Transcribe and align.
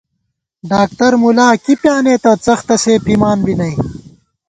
ڈاکتر 0.69 1.11
مُلا 1.21 1.49
کی 1.63 1.73
پیانېتہ 1.81 2.31
څختہ 2.45 2.75
سے 2.83 2.93
پِمان 3.05 3.37
بی 3.45 3.53
نئ 3.59 3.73